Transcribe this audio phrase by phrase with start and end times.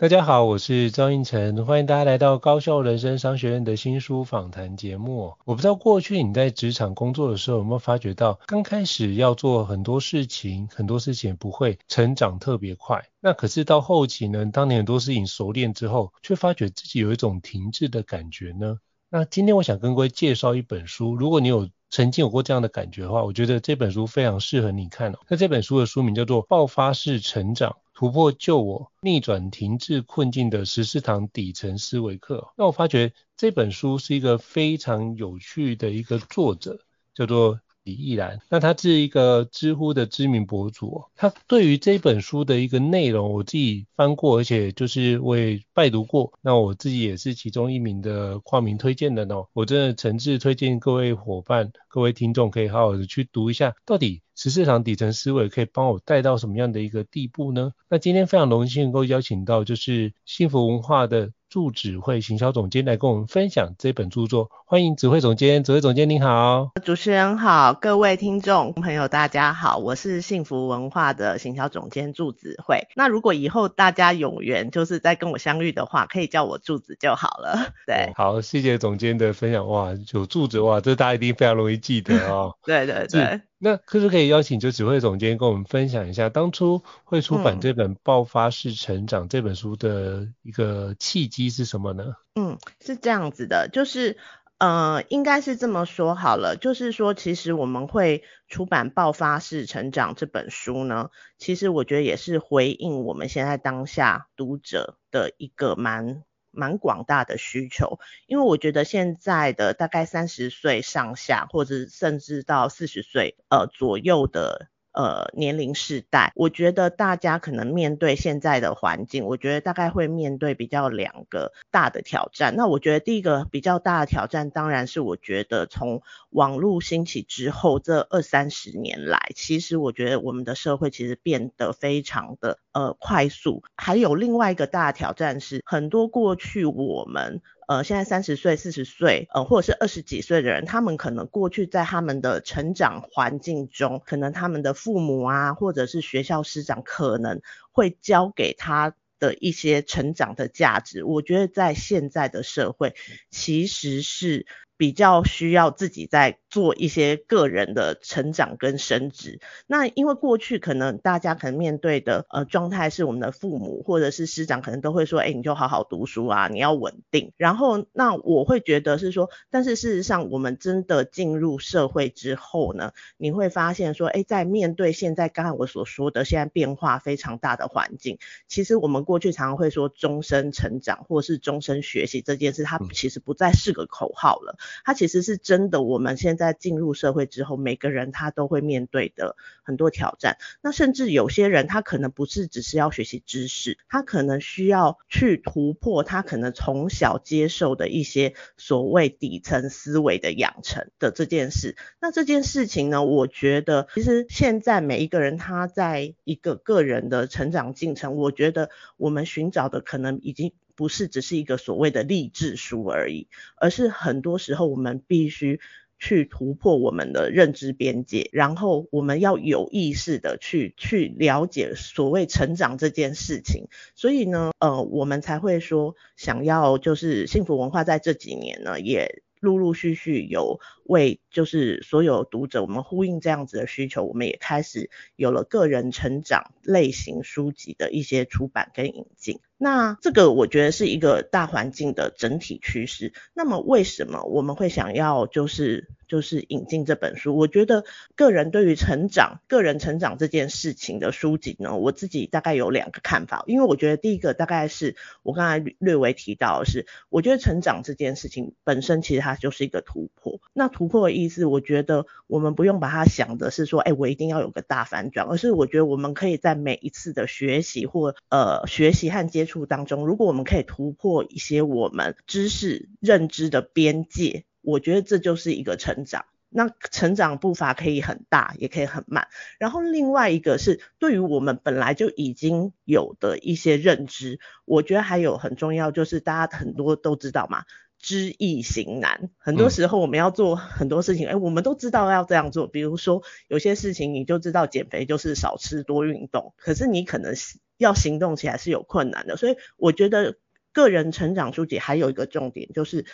[0.00, 5.34] 大家好，我是赵胤丞，欢迎大家来到高效人生商学院的新书访谈节目。
[5.44, 13.04] 我不知道过去你在职场工作的时候有没有发觉到，刚开始要做很多事情，很多事情不会成长特别快。
[13.20, 18.78] 那可是到后期呢，当你很多事情熟练之后，却发觉自己有一种停滞的感觉呢。
[19.10, 25.18] 那今天我想跟各位介绍一本书，如果你有曾经有过这样的感觉的话，我觉得这本书非常适合你看哦。
[25.28, 27.72] 那这本书的书名叫做《爆发式成长》。
[28.00, 32.48] 突破旧我，逆转停滞困境的十四堂底层思维课。
[32.56, 36.80] 那我发觉这本书是一个非常有趣的一个作者，
[37.14, 37.60] 叫做。
[37.82, 49.34] 李亦然，那他是一个知乎的知名博主，他对于这本书的一个内容，我自己翻过，而且就是我也拜读过，那我自己也是其中一名的跨名推荐的呢。
[49.54, 57.72] 我真的诚挚推荐各位伙伴、各位听众可以好好的去读一下，到底十四堂底层思维可以帮我带到什么样的一个地步呢？
[57.90, 61.30] 那今天非常荣幸能够邀请到就是幸福文化的。
[61.50, 65.64] 祝子会行销总监来跟我们分享这本著作，欢迎子慧总监。
[65.64, 72.86] 子慧总监您好，主持人好，各位听众朋友大家好，我是幸福文化的行销总监祝子慧。
[72.94, 77.72] 那如果以后大家有缘，就是再跟我相遇的话，可以叫我住子就好了。
[77.84, 79.66] 对，好，谢谢总监的分享。
[79.66, 82.54] 哇，有住子哇，这大家一定非常容易记得哦。
[82.64, 83.40] 对对对。
[83.62, 92.14] 那可是可以邀请就子慧总监跟我们分享一下，当初会出版这本《爆发式成长》这本书的一个契机是什么呢？
[92.36, 94.16] 嗯，是这样子的，就是
[94.56, 106.22] 呃，应该是这么说好了，就是说，其实我们会出版《爆发式成长》这本书呢，其实我觉得也是回应我们现在当下读者的一个蛮。
[106.50, 114.68] 蛮广大的需求，因为我觉得现在的大概三十岁上下，或者甚至到四十岁呃左右的。
[114.92, 122.56] 呃，年龄世代，我觉得大家可能面对现在的环境，我觉得大概会面对比较两个大的挑战。
[122.56, 133.62] 那我觉得第一个比较大的挑战，当然是我觉得从网络兴起之后这二三十年来，其实我觉得我们的社会其实变得非常的呃快速。
[133.76, 137.40] 还有另外一个大挑战是，很多过去我们。
[137.70, 151.04] 呃，现在三十岁、四十岁，呃，或者是二十几岁的人，他们可能过去在他们的成长环境中，可能他们的父母啊，或者是学校师长，可能会教给他的一些成长的价值。
[151.04, 152.96] 我觉得在现在的社会，
[153.30, 154.46] 其实是。
[154.80, 159.38] 比较需要自己在做一些个人的成长跟升职。
[159.66, 167.34] 那因为过去可能大家可能面对的呃状态是我们的父母或者是师长可能都会说，哎，你就好好读书啊，你要稳定。
[167.36, 178.18] 然后那我会觉得是说，但是事实上我们真的进入社会之后呢，你会发现说，哎，在面对现在刚才我所说的现在变化非常大的环境，
[178.48, 184.56] 其实我们过去常常会说终身成长或是终身学习这件事，它其实不再是个口号了。
[184.84, 190.36] 它其实是真的，我们现在进入社会之后，每个人他都会面对的很多挑战。
[190.62, 201.76] 那甚至有些人，他可能不是只是要学习知识，他可能需要去突破他可能从小接受的一些所谓底层思维的养成的这件事。
[202.00, 210.52] 那这件事情呢，我觉得其实现在每一个人他在一个个人的成长进程，我觉得我们寻找的可能已经。
[210.80, 215.60] 不是只是一个所谓的励志书而已，而是很多时候我们必须
[215.98, 223.66] 去突破我们的认知边界，然后我们要有意识的去去了解所谓成长这件事情。
[223.94, 229.22] 所以呢，呃，我们才会说想要就是幸福文化在这几年呢也。
[229.40, 239.40] 陆陆续续有为就是所有读者，我们呼应这样子的需求，我们也开始有了个人成长类型书籍的一些出版跟引进。
[239.56, 243.12] 那这个我觉得是一个大环境的整体趋势。
[243.34, 245.88] 那么为什么我们会想要就是？
[246.10, 247.84] 就是引进这本书，我觉得
[248.16, 253.44] 个人对于成长、个人成长这件事情的书籍呢，我自己大概有两个看法。
[253.46, 260.40] 因为我觉得第一个大概是我刚才略微提到的是，我觉得成长这件事情本身其实它就是一个突破。
[260.52, 274.44] 那突破的意思，我觉得我们不用把它想的是说，哎，我一定要有个大反转，而是我觉得我们可以在每一次的学习或呃学习和接触当中，如果我们可以突破一些我们知识认知的边界。
[274.62, 279.28] 我觉得这就是一个成长，那成长步伐可以很大，也可以很慢。
[279.58, 287.64] 然后另外一个是对于我们本来就已经有的一些认知，我觉得还有很重要，就是大家很多都知道嘛，
[287.98, 289.30] 知易行难。
[289.38, 292.66] 很多时候我们要做很多事情，哎、嗯，我们都知道要这样做。
[292.66, 297.34] 比如说有些事情你就知道减肥就是少吃多运动，可是你可能
[297.78, 299.36] 要行动起来是有困难的。
[299.36, 300.36] 所以我觉得
[300.72, 303.06] 个人成长书籍还有一个重点就是。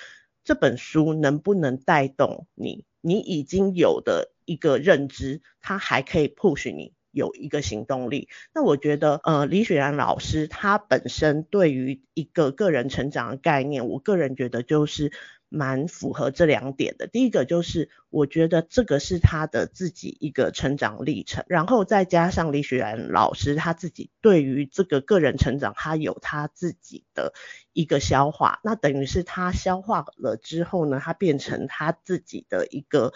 [0.46, 2.84] 这本书能不能带动你？
[3.00, 8.28] 你已经有的一个认知，它还可以 push 你有一个行动力。
[8.54, 15.12] 那我觉得，呃，李雪然老师他本身对于一个个人成长的概念，我个人觉得就是。
[15.48, 17.06] 蛮符合这两点的。
[17.06, 27.32] 第一个就是，我觉得这个是他的自己一个成长历程，然后再加上李雪然老师他自己对于这个个人成长，他有他自己的
[27.72, 28.60] 一个消化。
[28.64, 33.12] 那等于是他消化了之后呢，他变成他自己的一个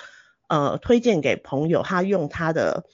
[0.49, 2.85] 呃推荐给朋友，他用他的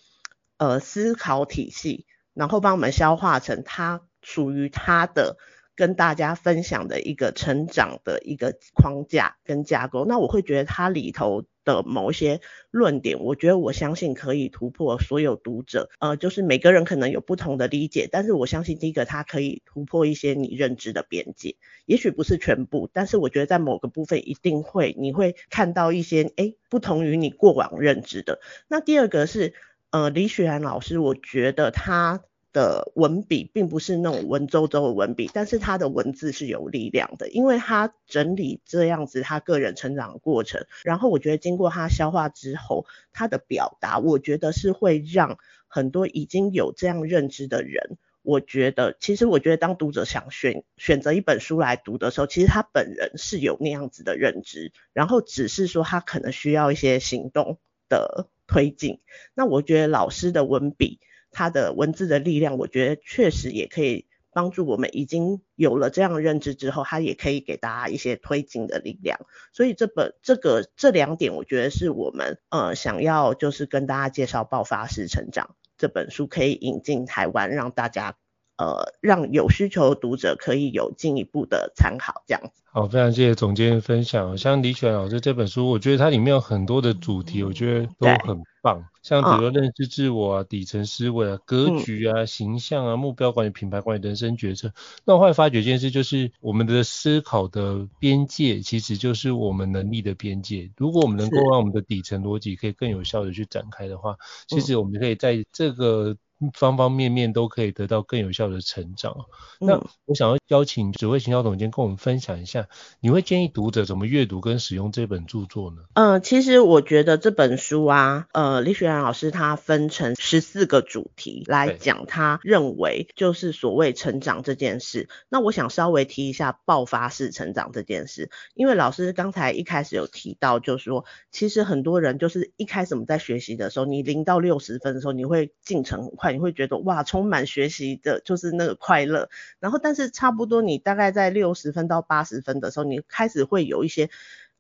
[0.57, 5.37] 呃思考体系，然后帮我们消化成他属于他的。
[5.77, 12.41] 跟大家分享的一个成长的一个框架跟架构，那我会觉得它里头的某一些
[12.71, 28.41] 论点，我觉得我相信可以突破所有读者，呃，就是每个人可能有不同的理解，但是我相信第一个它可以突破一些你认知的边界，也许不是全部，但是我觉得在某个部分一定会，你会看到一些，诶，不同于你过往认知的。
[28.67, 29.53] 那第二个是，
[29.91, 32.23] 呃，李雪然老师，我觉得他。
[32.57, 45.37] 的文笔并不是那种文绉绉的文笔，但是他的文字是有力量的，因为他整理这样子他个人成长的过程，然后我觉得经过他消化之后，他的表达，我觉得是会让
[45.69, 57.59] 很多已经有这样认知的人，我觉得其实我觉得当读者想选选择一本书来读的时候，其实他本人是有那样子的认知，然后只是说他可能需要一些行动
[57.91, 59.01] 的推进。
[59.35, 61.01] 那我觉得老师的文笔。
[61.37, 69.21] 他的文字的力量，我觉得确实也可以帮助我们已经有了这样认知之后，他也可以给大家一些推进的力量。
[69.53, 78.17] 所以这本这个这两点，我觉得是我们呃想要就是跟大家介绍《爆发式成长》这本书可以引进台湾，让大家
[78.57, 82.63] 呃让有需求的读者可以有进一步的参考，这样子。
[82.65, 84.37] 好，非常谢谢总监分享。
[84.37, 88.85] 像李雪老师这本书，我觉得它里面有很多的主题，我觉得都很棒。
[89.03, 94.71] 像比如认知自我啊、底层思维啊、格局啊、嗯、形象啊、目标管理、品牌管理、人生决策。
[95.07, 100.71] 那我后来发觉一件事，就是我们的思考的边界，其实就是我们能力的边界。
[100.77, 104.17] 如果我们能够让我们的底层逻辑可以更有效的去展开的话，
[104.49, 106.15] 其实我们可以在这个。
[106.55, 109.27] 方方面面都可以得到更有效的成长。
[109.61, 112.69] 嗯、那我想要邀请智慧行销总监跟我们分享一下，
[113.01, 115.79] 你会建议读者怎么阅读跟使用这本著作呢？
[115.95, 125.09] 嗯、呃，其实我觉得这本书啊，呃，李雪然老师他分成十四个主题来讲，他认为就是所谓成长这件事。
[125.31, 136.26] 那我想稍微提一下爆发式成长这件事，因为老师刚才一开始有提到，就是说其实很多人就是一开始我们在学习的时候，你零到六十分的时候，你会进程很快。
[136.33, 139.29] 你会觉得哇，充满学习的就是那个快乐。
[139.61, 144.11] 然后，但是差不多你大概在六十分到八十分的时候，你开始会有一些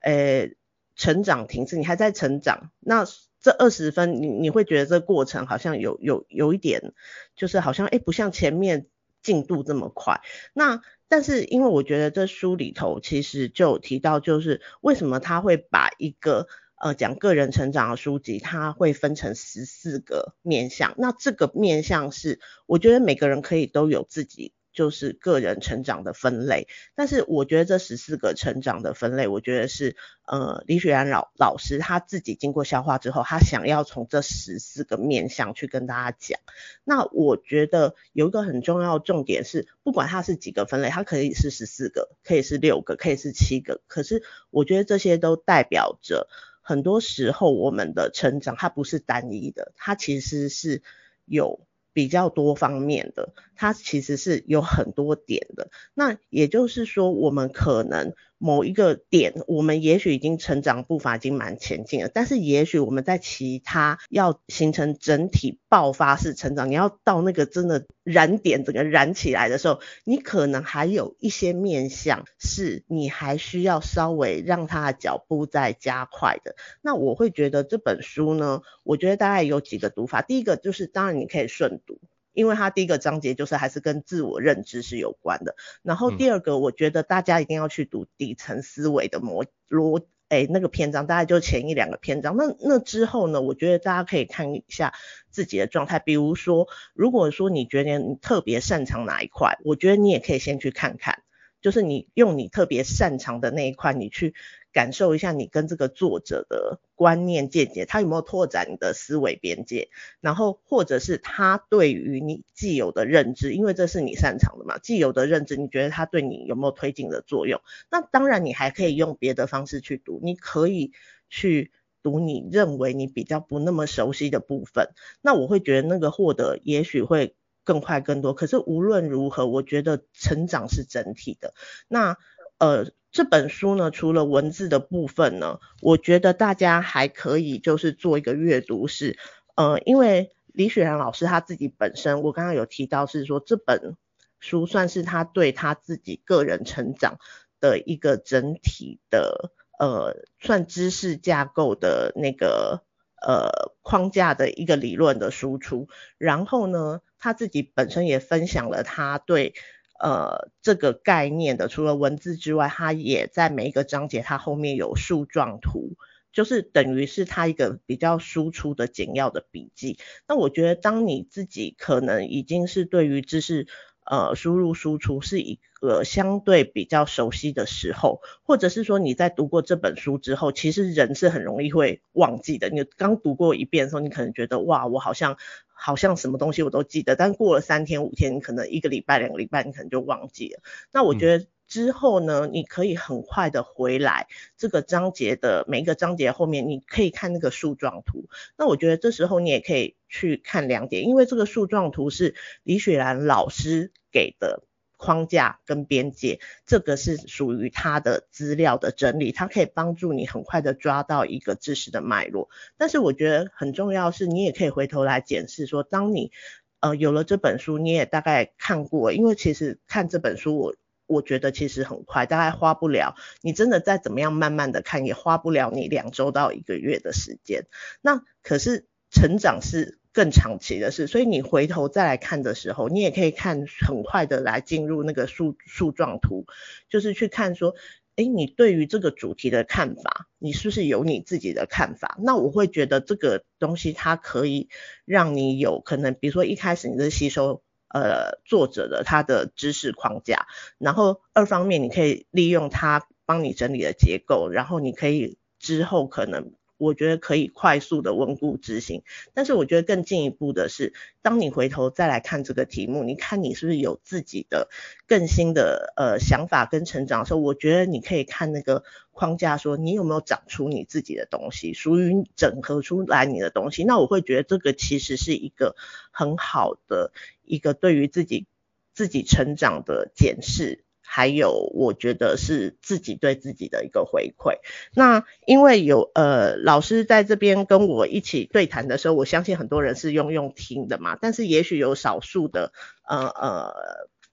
[0.00, 0.50] 呃
[0.94, 2.70] 成长停滞，你还在成长。
[2.80, 3.04] 那
[3.40, 6.92] 这二十分，你你会觉得这个过程好像有有有一点，
[7.34, 8.86] 就是好像诶不像前面
[9.22, 10.20] 进度这么快。
[10.52, 16.48] 那但是因为我觉得这书里头其实就提到，就是为什么他会把一个。
[16.76, 20.94] 呃，讲个人成长的书籍，它会分成十四个面向。
[20.98, 36.38] 那这个面向是，我觉得每个人可以都有自己就是个人成长的分类，但是我觉得这十四个成长的分类，我觉得是呃李雪然老老师他自己经过消化之后，他想要从这十四个面向去跟大家讲。
[36.84, 46.28] 那我觉得有一个很重要的重点是，不管它是几个分类，它可以是十四个，可以是六个，可以是七个，可是我觉得这些都代表着
[46.66, 50.82] 很多时候我们的成长它不是单一的，它其实是
[51.24, 51.60] 有。
[51.96, 55.70] 比较多方面的，它其实是有很多点的。
[55.94, 76.56] 那也就是说，我们可能某一个点，我们也许已经成长步伐已经蛮前进了，但是也许我们在其他要形成整体爆发式成长，你要到那个真的燃点，整个燃起来的时候，你可能还有一些面向是你还需要稍微让他的脚步再加快的。
[76.82, 80.22] 那我会觉得这本书呢，我觉得大概有几个读法。
[80.22, 81.98] 第一个就是，当然你可以顺读。
[82.36, 94.92] 因为它第一个章节就是还是跟自我认知是有关的，然后第二个我觉得大家一定要去读底层思维的逻逻，哎那个篇章，大概就前一两个篇章，那那之后呢，我觉得大家可以看一下
[95.30, 101.22] 自己的状态，比如说如果说你觉得你特别擅长哪一块，我觉得你也可以先去看看，
[101.62, 104.34] 就是你用你特别擅长的那一块，你去。
[104.76, 109.88] 感受一下你跟这个作者的观念见解，他有没有拓展你的思维边界，
[110.20, 117.62] 然后或者是他对于你既有的认知，因为这是你擅长的嘛，既有的认知，你觉得他对你有没有推进的作用？
[117.90, 120.92] 那当然你还可以用别的方式去读，你可以
[121.30, 124.90] 去读你认为你比较不那么熟悉的部分，
[125.22, 128.34] 那我会觉得那个获得也许会更快更多。
[128.34, 131.54] 可是无论如何，我觉得成长是整体的。
[131.88, 132.18] 那
[132.58, 132.86] 呃。
[133.12, 139.16] 这本书呢，除了文字的部分呢，我觉得大家还可以就是做一个阅读是，
[139.54, 143.96] 呃，因为李雪然老师他自己本身，我刚刚有提到是说这本
[144.38, 147.16] 书算是他对他自己个人成长
[147.58, 152.82] 的一个整体的，呃，算知识架构的那个
[153.26, 159.54] 呃框架的一个理论的输出，然后呢，他自己本身也分享了他对。
[159.98, 165.96] 呃，这个概念的除了文字之外，它也在每一个章节，它后面有树状图，
[166.32, 169.98] 就是等于是它一个比较输出的简要的笔记。
[170.28, 173.66] 那我觉得，当你自己可能已经是对于知识
[174.04, 182.68] 呃输入输出是一个相对比较熟悉的时候，或者是说你在读过这本书之后，其实人是很容易会忘记的。
[182.68, 185.36] 你刚读过一遍的时候，你可能觉得哇，我好像。
[185.78, 190.62] 好像什么东西我都记得，但过了三天五天，你可能一个礼拜两个礼拜，你可能就忘记了。
[190.90, 198.28] 那我觉得之后呢，你可以很快的回来这个章节的每一个章节后面，你可以看那个树状图。
[198.56, 204.64] 那我觉得这时候你也可以去看两点，因为这个树状图是李雪兰老师给的。
[204.96, 212.48] 框架跟边界，这个是属于他的资料的整理，它可以帮助你很快的抓到一个知识的脉络。
[212.76, 216.32] 但是我觉得很重要是，你也可以回头来检视说，当你
[216.80, 220.74] 呃有了这本书，你也大概看过，因为其实看这本书我
[221.06, 227.66] 我觉得其实很快，大概花不了，你真的再怎么样慢慢的看，也花不了你两周到一个月的时间。
[228.00, 229.98] 那可是成长是。
[230.16, 236.46] 更长期的事，所以你回头再来看的时候，你也可以看很快的来进入那个树树状图，
[236.88, 237.74] 就是去看说，
[238.16, 242.16] 哎，你对于这个主题的看法，你是不是有你自己的看法？
[242.22, 244.70] 那我会觉得这个东西它可以
[245.04, 250.46] 让你有可能，比如说一开始你是吸收呃作者的他的知识框架，
[250.78, 256.54] 然后二方面你可以利用它帮你整理的结构，然后你可以之后可能。
[256.78, 259.02] 我觉得可以快速的稳固执行，
[259.34, 260.92] 但是我觉得更进一步的是，
[261.22, 264.68] 当你回头再来看这个题目，你看你是不是有自己的
[265.06, 273.82] 更新的呃想法跟成长的时候，我觉得你可以看那个框架，说你有没有长出你自己的东西，属于整合出来你的东西。
[273.84, 275.76] 那我会觉得这个其实是一个
[276.10, 278.46] 很好的一个对于自己
[278.94, 280.85] 自己成长的检视。
[281.06, 284.56] 还有，我觉得是自己对自己的一个回馈。
[284.92, 292.72] 那因为有呃老师在这边跟我一起对谈的时候，我相信很多人是用用听的嘛，但是也许有少数的
[293.08, 293.72] 呃呃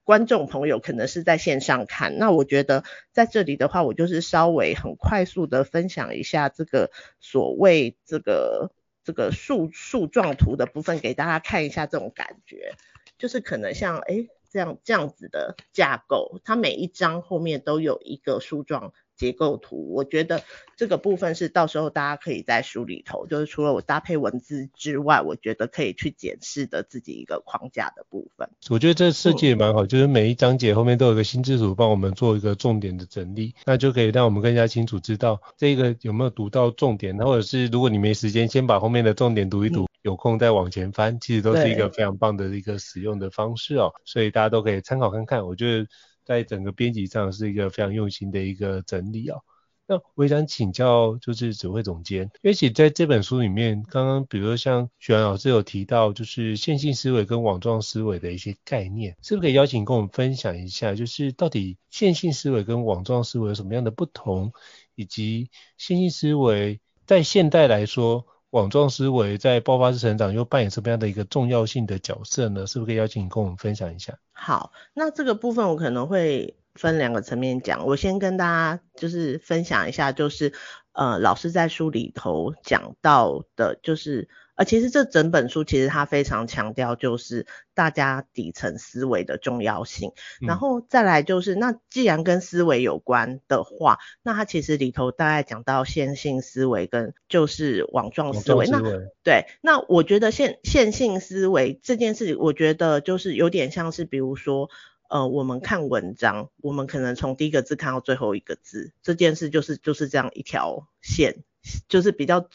[0.04, 2.18] 观众朋友可能是在线上看。
[2.18, 6.90] 那我觉得在这里的话，我就是稍微很快速的分享一下这个
[7.22, 8.72] 所谓这个
[9.06, 12.74] 这个树树状图的部分，给大家看一下这种感觉，
[13.18, 18.94] 就是可能像诶这样这样子的架构，它每一章后面都有一个树状
[19.24, 20.42] 结构图，我觉得
[20.76, 28.50] 这个部分是到时候大家可以在书里头，就是除了我搭配文字之外，我觉得可以去检视的自己一个框架的部分。
[28.70, 45.48] 我觉得这设计也蛮好，嗯、就是每一章节后面都有个心智图帮我们做一个重点的整理，那就可以让我们更加清楚知道这个有没有读到重点，或者是如果你没时间，先把后面的重点读一读，嗯、有空再往前翻，其实都是一个非常棒的一个使用的方式哦，所以大家都可以参考看看。
[45.48, 45.88] 我觉得。
[46.26, 49.42] 在整个编辑上是一个非常用心的一个整理哦。
[49.86, 64.54] 那我也想请教，就是指挥总监，因为其在这本书里面，刚刚比如说像雪兰老师有提到，就是线性思维跟网状思维的一些概念，是不是可以邀请跟我们分享一下，就是到底线性思维跟网状思维有什么样的不同，
[64.96, 72.68] 以及线性思维在现代来说，网状思维在爆发式成长又扮演什么样的一个重要性的角色呢？
[72.68, 74.16] 是不是可以邀请你跟我们分享一下？
[74.32, 77.84] 好，那这个部分我可能会分两个层面讲。
[77.84, 80.54] 我先跟大家就是分享一下，就是
[80.92, 84.30] 呃老师在书里头讲到的，就是。
[84.56, 98.68] 呃，其实这整本书其实它非常强调就是大家底层思维的重要性，嗯、然后再来就是那既然跟思维有关的话，那它其实里头大概讲到线性思维跟就是网状思维。
[98.68, 104.70] 思维那对，那我觉得线线性思维这件事，我觉得就是有点像是比如说，
[105.10, 111.44] 呃，我们看文章，我们可能从第一个字看到最后一个字，这件事就是就是这样一条线，
[111.88, 112.48] 就是比较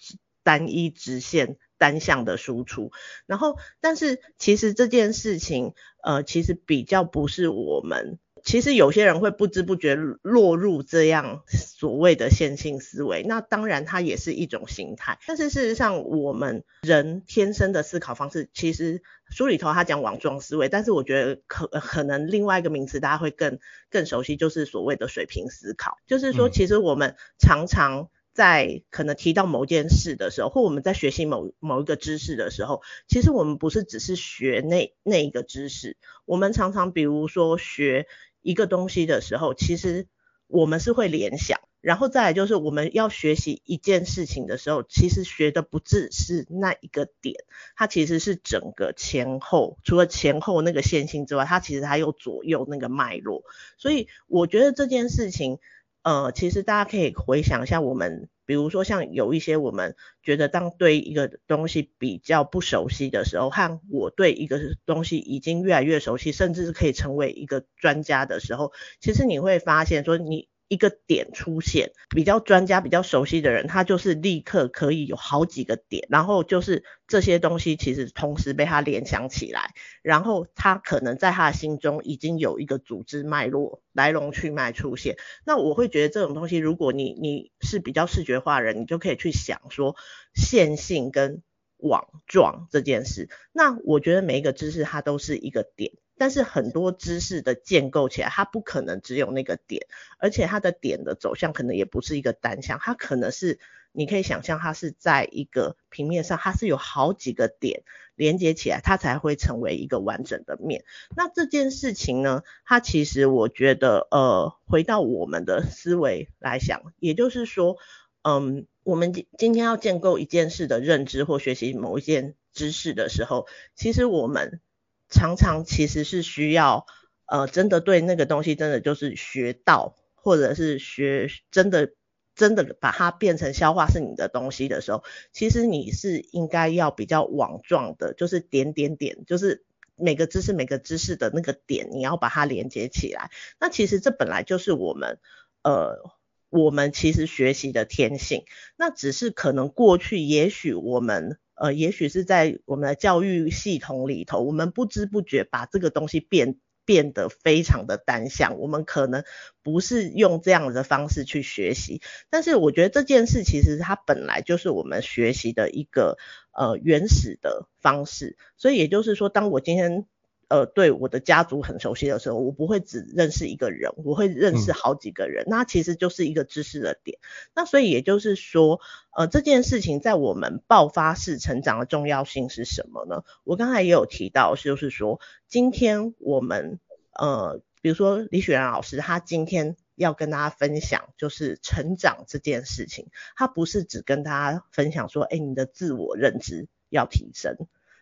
[0.44, 1.56] 单一直线。
[1.78, 2.90] 单向的输出，
[3.26, 28.08] 然后，但是其实这件事情，呃，其实比较不是我们，其实有些人会不知不觉落入这样所谓的线性思维，那当然它也是一种形态，但是事实上我们人天生的思考方式，其实书里头他讲网状思维，但是我觉得可可能另外一个名词大家会更更熟悉，就是所谓的水平思考，就是说其实我们常常。
[28.38, 38.06] 在可能提到某件事的时候，或我们在学习某某一个知识的时候，其实我们不是只是学那那一个知识，我们常常比如说学
[38.40, 40.06] 一个东西的时候，其实
[40.46, 47.34] 我们是会联想，然后再来就是我们要学习一件事情的时候，其实学的不只是那一个点，
[47.74, 53.42] 它其实是整个前后，除了前后那个线性之外，它其实还有左右那个脉络，
[53.78, 55.58] 所以我觉得这件事情。
[56.04, 70.48] 呃，其实大家可以回想一下，我们比如说像有一些我们觉得当对一个东西比较不熟悉的时候，和我对一个东西已经越来越熟悉，甚至是可以成为一个专家的时候，其实你会发现说你。
[70.68, 85.16] 一个点出现，比较专家、比较熟悉的人，他就是立刻可以有好几个点，然后就是这些东西其实同时被他联想起来，然后他可能在他的心中已经有一个组织脉络、来龙去脉出现。
[85.46, 89.96] 那我会觉得这种东西，如果你你是比较视觉化的人，你就可以去想说
[90.34, 91.42] 线性跟
[91.78, 93.30] 网状这件事。
[93.52, 95.92] 那我觉得每一个知识它都是一个点。
[96.18, 99.86] 但是很多知识的建构起来，它不可能只有那个点，
[100.18, 103.60] 而且它的点的走向可能也不是一个单向，它可能是
[103.92, 107.82] 你可以想象它是在一个平面上，它是有好几个点
[108.14, 110.84] 连接起来，它才会成为一个完整的面。
[111.16, 117.76] 那这件事情呢，它其实我觉得，呃，回到我们的思维来想，也就是说，
[118.22, 124.60] 嗯，我们今今天要建构一件事的认知或学习某一件知识的时候，其实我们。
[125.10, 126.86] 常常其实是需要，
[127.26, 131.92] 呃，真的对那个东西真的就是学到，或者是学真的
[132.34, 139.64] 真的把它变成消化是你的东西的时候，其实你是应该要比较网状的，就是点点点，就是
[139.96, 143.30] 每个知识每个知识的那个点，你要把它连接起来。
[143.58, 145.18] 那其实这本来就是我们，
[145.62, 146.12] 呃，
[146.50, 148.44] 我们其实学习的天性。
[148.76, 151.38] 那只是可能过去也许我们。
[151.60, 158.58] 呃，也许是在我们的教育系统里头，我们不知不觉把这个东西变变得非常的单向。
[158.58, 159.24] 我们可能
[159.62, 166.16] 不是用这样的方式去学习，但是我觉得这件事其实它本来就是我们学习的一个
[166.52, 168.36] 呃原始的方式。
[168.56, 170.06] 所以也就是说，当我今天。
[170.48, 177.18] 呃，对我的家族很熟悉的时候，我不会只认识一个人，我会认识好几个人，嗯、那其实就是一个知识的点。
[177.54, 178.80] 那所以也就是说，
[179.14, 183.24] 呃，这件事情在我们爆发式成长的重要性是什么呢？
[183.44, 186.80] 我刚才也有提到，就是说，今天我们
[187.12, 197.56] 呃，比如说李雪然老师，他今天要跟大家分享就是成长这件事情，他不是只跟大家分享说，哎，你的自我认知要提升。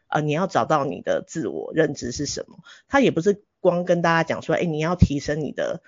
[0.07, 2.59] 啊、呃，你要找到你的自我认知是什么？
[2.89, 5.83] 他也不是光跟大家讲说，哎，你要提升你的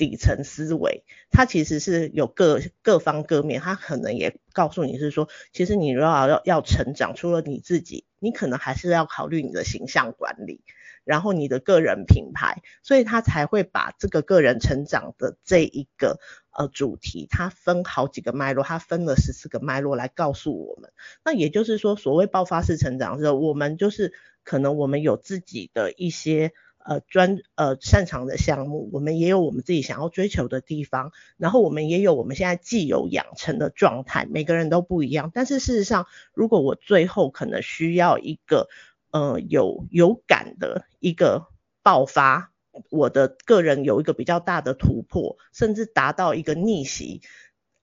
[0.00, 10.64] 底层思维，它其实是有各各方各面，它可能也告诉你是说，其实你要要要成长，除了你自己，你可能还是要考虑你的形象管理，
[11.04, 16.18] 然后你的个人品牌，所以他才会把这个个人成长的这一个
[16.50, 20.92] 呃主题，它分好几个脉络，它分了十四个脉络来告诉我们。
[21.22, 26.54] 那也就是说，所谓爆发式成长的时候，我们就是可能我们有自己的一些。
[26.82, 35.30] 呃，专呃擅长的项目，我们也有我们自己想要追求的地方，然后我们也有我们现在既有养成的状态，每个人都不一样。
[35.34, 38.68] 但是事实上，如果我最后可能需要一个
[39.10, 41.48] 呃有有感的一个
[41.82, 42.50] 爆发，
[42.88, 47.20] 我的个人有一个比较大的突破，甚至达到一个逆袭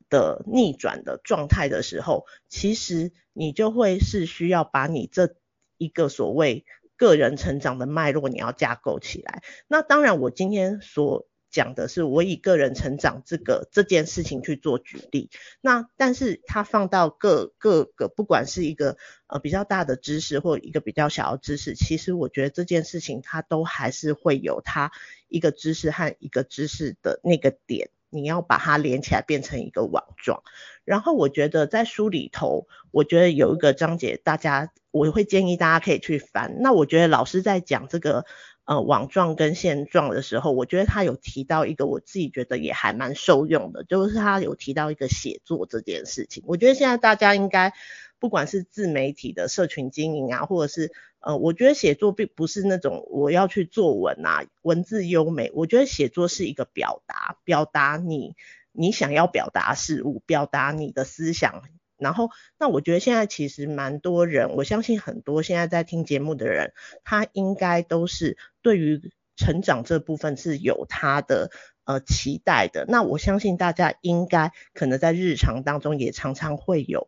[0.09, 5.35] 的逆转的状态的时候，其实你就会是需要把你这
[5.77, 6.65] 一个所谓。
[6.97, 9.43] 个人成长的脉络你要架构起来。
[9.67, 15.29] 那当然，我今天所讲的是我以个人成长这个这件事情去做举例。
[15.61, 24.91] 那但是它放到各各个，不管是一个呃比较大的知识或一个比较小的知识，其实我觉得这件事情它都还是会有它
[25.29, 27.89] 一个知识和一个知识的那个点。
[28.09, 30.41] 你要把它连起来变成一个网状，
[30.85, 36.57] 然后我觉得在书里头，我觉得有一个章节，大家我会建议大家可以去翻。
[36.59, 38.25] 那我觉得老师在讲这个
[38.65, 46.43] 呃网状跟线状的时候，我觉得他有提到一个我自己觉得也还蛮受用的，就是他有提到一个写作这件事情。
[46.47, 47.73] 我觉得现在大家应该
[48.19, 55.51] 不管是自媒体的社群经营啊，或者是呃，我觉得写作并不是那种我要去作文啊，文字优美。
[55.53, 58.35] 我觉得写作是一个表达，表达你
[58.71, 61.63] 你想要表达事物，表达你的思想。
[61.97, 62.29] 然后，
[62.59, 71.51] 那我觉得现在其实蛮多人，我相信很多现在在听节目的人，他应该都是对于成长这部分是有他的
[71.85, 72.85] 呃期待的。
[72.87, 77.07] 那我相信大家应该可能在日常当中也常常会有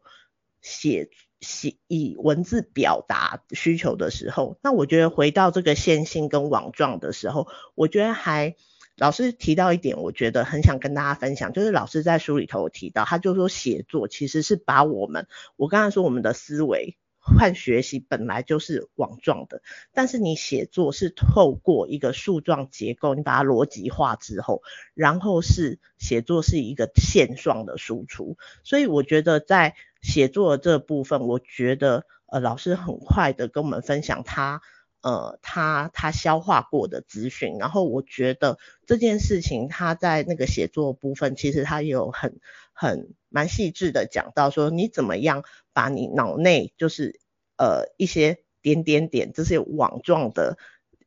[0.61, 1.09] 写。
[1.41, 8.57] 写以文字表达需求的时候，那我觉得回到这个线性跟网状的时候，我觉得还
[8.99, 24.61] 老师提到一点，我觉得很想跟大家分享，就是老师在书里头提到，他就说写作其实是把我们，我刚才说我们的思维和学习本来就是网状的，但是你写作是透过一个树状结构，你把它逻辑化之后，
[24.93, 29.75] 然后是写作是一个线状的输出，所以我觉得在。
[30.01, 34.61] 写作的这部分，我觉得呃老师很快的跟我们分享他
[35.01, 42.39] 呃他他消化过的资讯，然后我觉得这件事情他在那个写作部分，其实他也有很
[42.73, 47.19] 很蛮细致的讲到说你怎么样把你脑内就是
[47.57, 50.57] 呃一些点点点这些网状的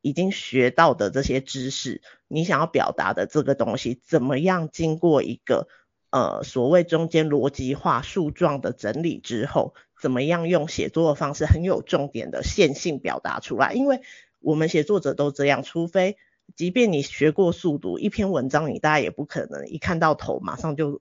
[0.00, 5.68] 已经学到的这些知识，你想要表达的这个东西，怎么样经过一个。
[6.14, 13.72] 呃，所谓中间逻辑化树状的整理之后，怎么样用写作的方式很有重点的线性表达出来？
[13.72, 14.00] 因为
[14.40, 16.18] 我们写作者都这样，除非
[16.56, 21.00] 即便你学过速读，一篇文章你大概也不可能一看到头马上就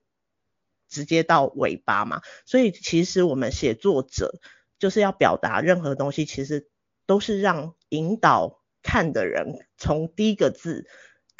[0.88, 2.22] 直接到尾巴嘛。
[2.46, 4.38] 所以其实我们写作者
[4.78, 6.68] 就是要表达任何东西，其实
[7.04, 10.86] 都是让引导看的人从第一个字。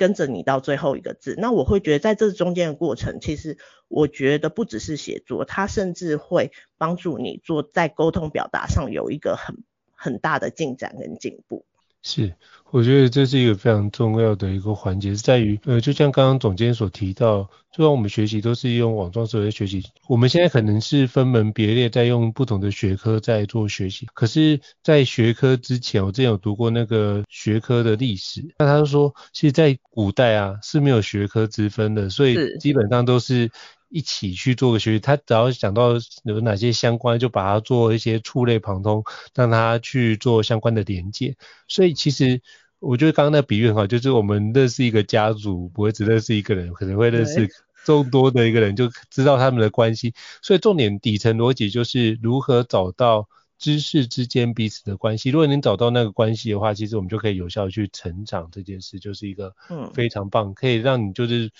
[0.02, 9.62] 跟着你到最后一个字，那我会觉得在这中间的过程，其实我觉得不只是写作，它甚至会帮助你做在沟通表达上有一个很
[9.94, 11.64] 很大的进展跟进步。
[12.02, 12.34] 是，
[12.72, 24.06] 我觉得这是一个非常重要的一个环节，是在于，呃，就像刚刚总监所提到，就算我们学习都是用网状思维学习，我们现在可能是分门别类，在用不同的学科在做学习。
[24.14, 33.50] 可是，在学科之前，我之前有读过那个学科的历史，那他就说，其实，在古代啊是没有学科之分的，所以基本上都是。
[33.92, 35.90] 一起去做个学习，他只要想到
[36.24, 41.36] 有哪些相关，就把它做一些触类旁通，让他去做相关的连接。
[41.68, 42.40] 所以其实
[42.78, 47.46] 我觉得刚刚那比喻很好，就是我们认识一个家族，不会只认识一个人，可能会认识
[47.84, 50.14] 众多的一个人，就知道他们的关系。
[50.40, 53.28] 所以重点底层逻辑就是如何找到
[53.58, 55.28] 知识之间彼此的关系。
[55.28, 58.48] 如果能找到那个关系的话，其实我们就可以有效去成长。
[58.50, 59.54] 这件事就是一个
[59.92, 61.50] 非常棒，可以让你就是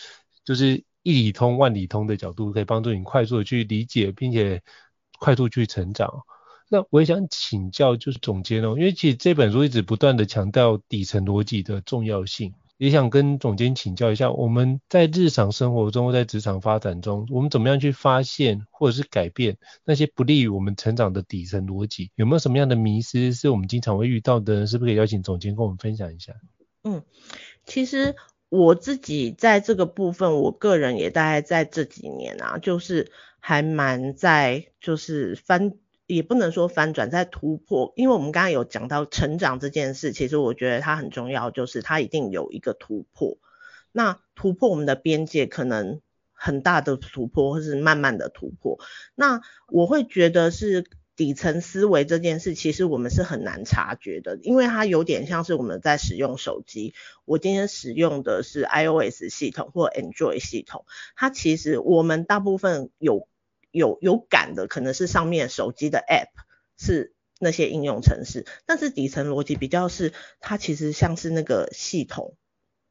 [0.46, 0.82] 就是。
[1.02, 4.62] 一理通万理通的角度，可以帮助你快速的去理解，并且
[5.18, 6.22] 快速去成长。
[6.68, 22.10] 那我也想请教，就是总监哦，因为其实这本书一直不断的强调底层逻辑的重要性，也想跟总监请教一下，我们在日常生活中，在职场发展中，我们怎么样去发现或者是改变那些不利于我们成长的底层逻辑？
[22.14, 24.66] 有没有什么样的迷思是我们经常会遇到的？
[24.66, 26.32] 是不是可以邀请总监跟我们分享一下？
[26.84, 27.02] 嗯，
[27.66, 28.16] 其实。
[28.52, 33.10] 我自己在这个部分，我个人也大概在这几年啊，就是
[33.40, 35.72] 还蛮在就是翻，
[36.06, 37.94] 也不能说翻转，在突破。
[37.96, 43.38] 因为我们刚刚有讲到成长这件事，其实我觉得它很重要，就是它一定有一个突破。
[43.90, 46.02] 那突破我们的边界，可能
[46.34, 48.78] 很大的突破，或是慢慢的突破。
[49.14, 50.84] 那我会觉得是。
[51.14, 56.94] 底层思维这件事，其实我们是很难察觉的，因为它有点像是我们在使用手机。
[57.26, 63.28] 我今天使用的是 iOS 系统或 Android 系统，它其实我们大部分有
[63.70, 66.30] 有有感的，可能是上面手机的 App
[66.78, 72.36] 是那些应用程式，但是底层逻辑比较是，它其实像是那个系统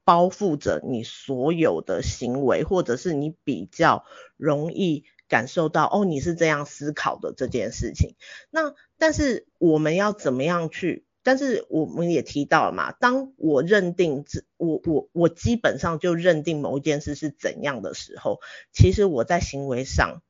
[0.06, 4.06] 包覆着你所有的行为，或者是你比较
[4.38, 5.06] 容易。
[5.32, 8.16] 感受到哦，你是这样思考的这件事情。
[8.50, 11.06] 那但是我们要怎么样去？
[11.24, 14.26] 但是我们也提到了嘛，当我认定
[14.58, 18.42] 我我我基本上就认定某一件事是怎样的时候，
[18.74, 20.22] 其实我在行为上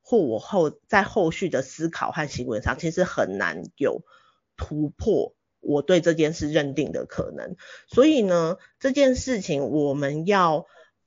[0.00, 4.04] 或我后在后续的思考和行为上，其实很难有
[4.56, 7.56] 突破我对这件事认定的可能。
[7.88, 10.66] 所以呢，这件事情我们要。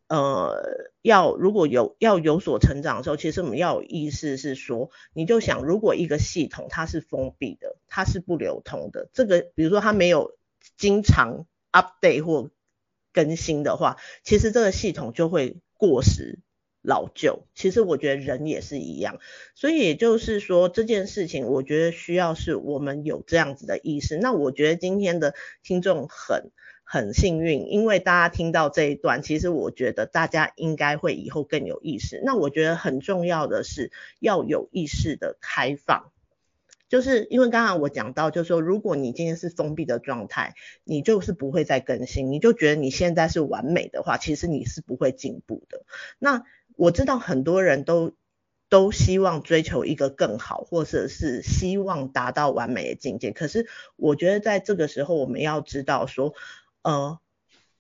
[0.10, 10.36] 呃，要如果有要有所成长的时候，其实我们要有意识是说，你就想，如果一个系统它是封闭的，它是不流通的，这个比如说它没有
[10.78, 12.50] 经常 update 或
[13.14, 16.40] 更新的话，其实这个系统就会过时
[16.82, 17.44] 老旧。
[17.54, 19.20] 其实我觉得人也是一样，
[19.54, 24.18] 所以也就是说这件事情，我觉得需要是我们有这样子的意识。
[24.18, 26.50] 那我觉得今天的听众很。
[26.92, 32.20] 很幸运，因为大家听到这一段，其实我觉得大家应该会以后更有意识。
[32.26, 36.12] 那我觉得很重要的是要有意识的开放，
[36.88, 45.84] 就是因为刚刚我讲到，就是说如果你今天是封闭的状态，你就是不会再更新，你就觉得你现在是完美的话，其实你是不会进步的。
[46.18, 46.42] 那
[46.76, 48.14] 我知道很多人都
[48.68, 53.30] 都希望追求一个更好，或者是希望达到完美的境界。
[53.30, 56.34] 可是我觉得在这个时候，我们要知道说。
[56.82, 57.20] 呃，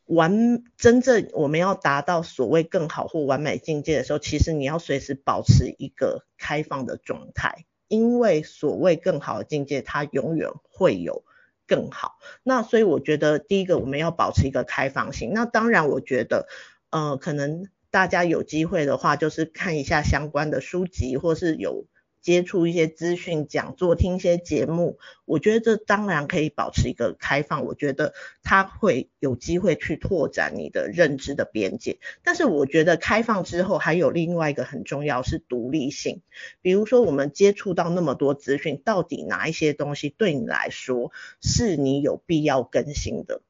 [0.05, 11.23] 完真正我们要达到所谓更好或完美境界的时候，其实你要随时保持一个开放的状态，因为所谓更好的境界，它永远会有
[11.67, 12.17] 更好。
[12.43, 15.31] 那所以我觉得第一个我们要保持一个开放性。
[15.33, 16.47] 那当然，我觉得
[16.89, 21.85] 呃，可能大家有机会的话，就是看一下相关的书籍，或是有。
[22.21, 31.99] 接触一些资讯讲座，听一些节目，我觉得这当然可以保持一个开放，我觉得它会有机会去拓展你的认知的边界。
[32.23, 36.21] 但是我觉得开放之后还有另外一个很重要是独立性。
[36.62, 43.41] 比如说我们接触到那么多资讯，到底哪一些东西对你来说是你有必要更新的？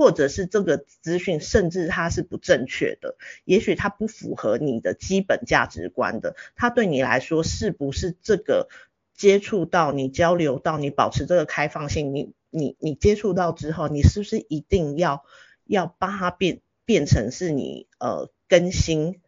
[0.00, 8.70] 或者是这个资讯，甚至它是不正确的，也许它不符合你的基本价值观的，它对你来说是不是这个
[9.14, 15.22] 接触到你交流到你保持这个开放性，你你你接触到之后，你是不是一定要
[15.66, 19.20] 要把它变变成是你呃更新？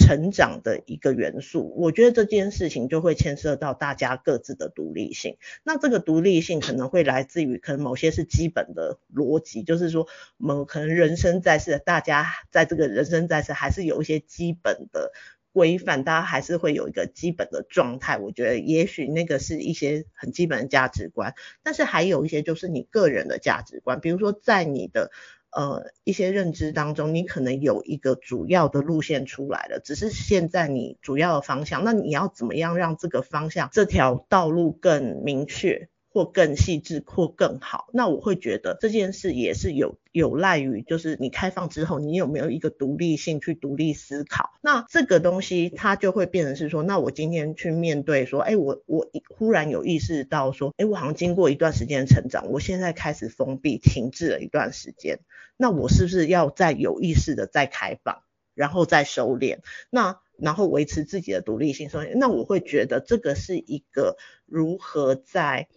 [0.00, 5.36] 成长的一个元素，我觉得这件事情就会牵涉到大家各自的独立性。
[5.62, 10.08] 那这个独立性可能会来自于，可能某些是基本的逻辑，就是说，
[10.38, 15.12] 我们可能人生在世，大家在这个人生在世还是有一些基本的
[15.52, 18.16] 规范，大家还是会有一个基本的状态。
[18.18, 25.12] 我觉得也许那个是一些很基本的价值观，但是还有一些就是你个人的价值观，比如说在你的。
[25.52, 35.88] 呃，一些认知当中，你可能有一个主要的路线出来了，只是现在你主要的方向，那你要怎么样让这个方向、这条道路更明确？
[36.12, 44.50] 或更细致或更好，那我会觉得这件事也是有有赖于，就是你开放之后，你有没有一个独立性去独立思考？
[44.60, 55.20] 那这个东西它就会变成是说，那我今天去面对说，哎，我我忽然有意识到说，哎，我好像经过一段时间成长，我现在开始封闭停滞了一段时间，
[55.56, 58.24] 那我是不是要再有意识的再开放，
[58.56, 59.58] 然后再收敛？
[59.90, 65.68] 那然后维持自己的独立性，所以那我会觉得这个是一个如何在。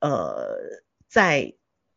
[0.00, 0.58] 呃，
[1.08, 1.54] 在，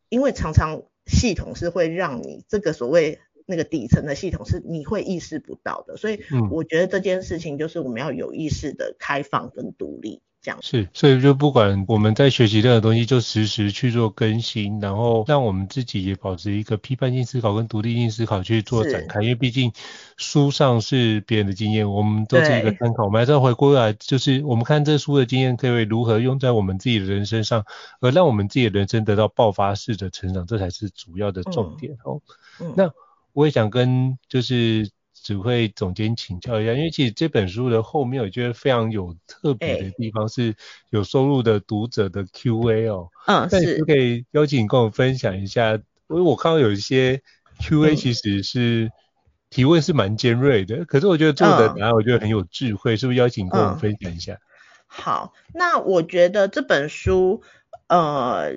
[0.08, 10.22] 因为常常系统是会让你这个所谓那个底层的系统是你会意识不到的，所以我觉得这件事情就是我们要有意识的开放跟独立。
[10.44, 19.22] 这样是，所以就不管我们在学习任何东西，就实时去做更新，然后让我们自己也保持一个批判性思考跟独立性思考去做展开。
[19.22, 19.72] 因为毕竟
[20.18, 23.04] 书上是别人的经验，我们都是一个参考。
[23.04, 27.64] 我们还是要回归过来，就是我们看这书的经验可以如何用在我们自己的人生上，
[28.00, 32.20] 而让我们自己的人生得到爆发式的成长，这才是主要的重点哦。
[32.60, 32.90] 嗯嗯、那
[33.32, 40.54] 我也想跟就是指挥总监请教一下，因为其实这本书的后面我觉得非常有特别的地方，是
[40.90, 43.08] 有收录的读者的 Q&A 哦。
[43.26, 43.82] 嗯，是。
[43.84, 47.22] 可以邀请你跟我分享一下，因为我看到有一些
[47.60, 48.90] Q&A 其实是
[49.48, 54.38] 提问是蛮尖锐的，嗯、可是我觉得作者答案我觉得很有智慧，嗯、是不是邀请你跟我们分享一下？
[54.86, 57.42] 好，那我觉得这本书，
[57.88, 58.52] 呃。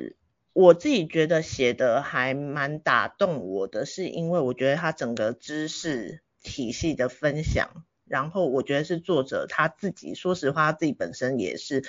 [0.54, 11.84] 我自己觉得写的还蛮打动我的，是因为我觉得他整个知识体系的分享，然后我觉得是作者他自己，说实话他自己本身也是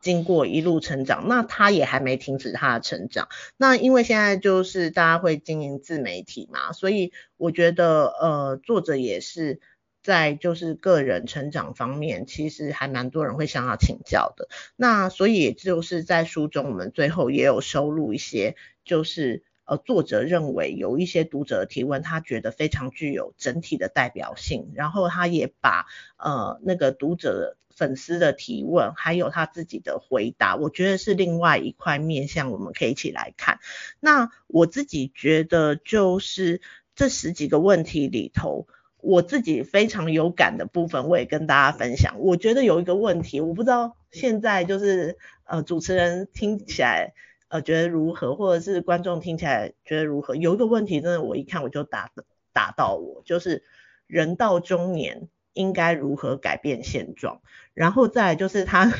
[0.00, 3.28] 经过一路成长，那他也还没停止他的成长。
[3.56, 9.60] 那因为现在就是大家会经营自媒体嘛，所以我觉得呃作者也是。
[10.00, 14.48] 在就是个人成长方面，其实还蛮多人会向他请教的。
[14.74, 24.72] 那所以就是在书中，我们最后也有收录一些，就是呃作者认为有一些读者的提问，他觉得非常具有整体的代表性。
[24.74, 33.60] 然后他也把呃那个读者粉丝的提问，还有他自己的回答，我觉得是另外一块面向，我们可以一起来看。
[34.00, 36.62] 那我自己觉得就是
[36.96, 38.66] 这十几个问题里头。
[39.00, 42.18] 我自己非常有感的部分，我也跟大家分享。
[42.18, 47.14] 我觉得有一个问题，我不知道现在就是呃主持人听起来
[47.48, 50.36] 呃觉得如何，或者是观众听起来觉得如何。
[50.36, 52.10] 有一个问题，真的我一看我就打
[52.52, 53.64] 打到我，就是
[54.06, 57.40] 人到中年应该如何改变现状，
[57.74, 58.92] 然后再来就是他。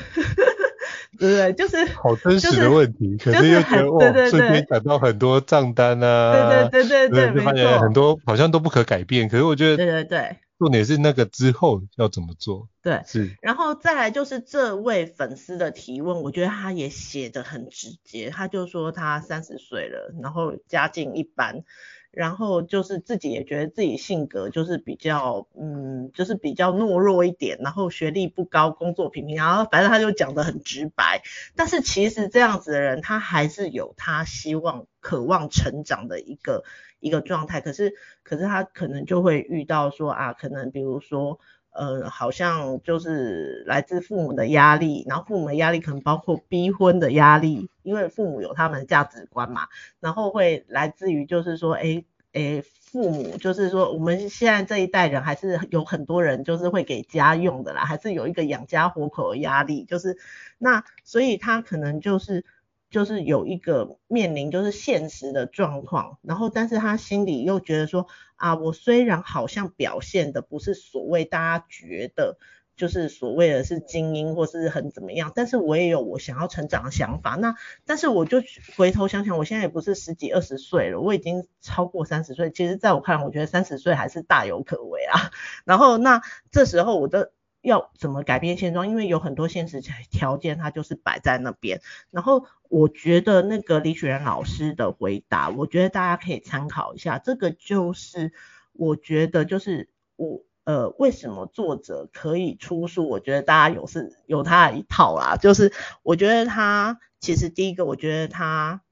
[1.18, 9.28] 对对，就是好真实的问题，可是又觉得哇，顺便讲到很多账单啊，对对对对对，就发现很多好像都不可改变。
[9.28, 12.68] 可是我觉得，对对对，重点是那个之后要怎么做？
[12.82, 13.36] 对，是。
[13.40, 21.64] 然后再来就是这位粉丝的提问，我觉得他也写得很直接，他就说他三十岁了，然后家境一般。
[22.10, 31.22] 然后就是自己也觉得自己性格就是比较，嗯，就是比较懦弱一点，然后学历不高，工作平平，然后反正他就讲得很直白。
[31.54, 36.64] 但是其实这样子的人，他还是有他希望、渴望成长的一个
[37.00, 37.60] 一个状态。
[37.60, 41.38] 可是，可是他可能就会遇到说啊，可能比如说。
[41.70, 49.68] 呃，好像就是来自父母的压力，然后父母的压力可能包括逼婚的压力，因为父母有他们的价值观嘛，
[50.00, 60.16] 然后会来自于就是说，哎哎，父母就是说我们现在这一代人还是有很多人就是会给家用的啦，还是有一个养家活口的压力，就是
[60.56, 62.44] 那所以他可能就是。
[62.90, 72.38] 就是有一个面临就是现实的状况，然后但是他心里又觉得说啊，我虽然好像表现的不是所谓大家觉得
[72.76, 77.34] 就是所谓的是精英或是很怎么样，但是我也有我想要成长的想法。
[77.34, 78.42] 那但是我就
[78.76, 82.50] 回头想想，我现在也不是十几二十岁了，我已经超过三十岁。
[82.50, 85.30] 其实在我看来，我觉得三十岁还是大有可为啊。
[85.66, 87.32] 然后那这时候我的。
[87.68, 88.88] 要怎么改变现状？
[88.88, 91.80] 因为有很多现实条件，它就是摆在那边。
[92.10, 97.18] 然后我觉得那个李雪然老师的回答，我觉得大家可以参考一下。
[97.18, 98.32] 这个就是
[98.72, 103.08] 我觉得就是我呃为什么作者可以出书？
[103.08, 105.36] 我觉得大家有是有他一套啦。
[105.36, 108.82] 就是我觉得他其实第一个，我觉得他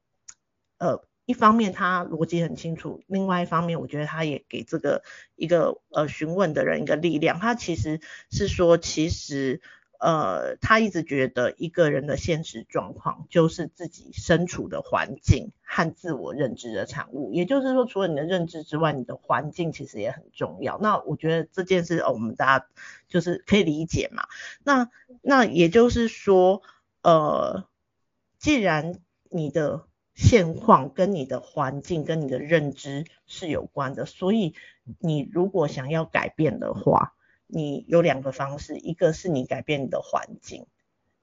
[0.78, 1.02] 呃。
[1.26, 5.02] 一方面他逻辑很清楚，另外一方面我觉得他也给这个
[5.34, 7.40] 一个呃询问的人一个力量。
[7.40, 9.60] 他其实是说，其实
[9.98, 17.32] 呃他一直觉得一个人的现实状况就是自己身处的环境和自我认知的产物。
[17.32, 20.78] 也就是说，除了你的认知之外，你的环境其实也很重要。
[20.80, 22.66] 那我觉得这件事哦，我们大家
[23.08, 24.28] 就是可以理解嘛。
[24.62, 24.88] 那
[25.22, 26.62] 那也就是说，
[27.02, 27.66] 呃，
[28.38, 29.85] 既然你的
[30.16, 34.54] 现况跟你的环境跟你的认知是有关的，所以
[34.98, 37.12] 你如果想要改变的话，
[37.46, 40.64] 你有两个方式，一个是你改变你的环境，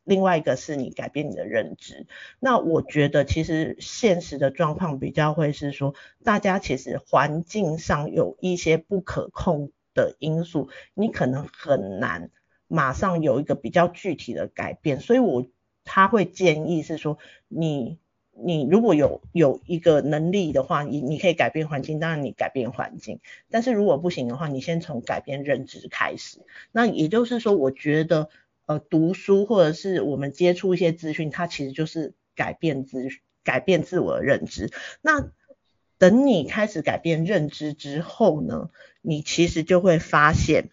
[0.03, 2.05] 另外一个是你改变你的认知。
[2.39, 12.29] 那我觉得其实现实的状况比较会是说，大家其实环境上有一些不可控的因素，你可能很难
[12.67, 15.47] 马上有一个比较具体的改变，所以我
[15.83, 17.97] 他会建议是说你。
[18.35, 23.19] 你如果有有一个能力的话，你你可以改变环境，当然你改变环境，
[23.49, 26.39] 但是如果不行的话，你先从改变认知开始。
[26.71, 28.29] 那也就是说，我觉得
[28.65, 33.07] 呃读书或者是我们接触一些资讯，它其实就是改变自
[33.43, 34.71] 改变自我认知。
[35.01, 35.29] 那
[35.97, 38.69] 等你开始改变认知之后呢，
[39.01, 40.69] 你其实就会发现。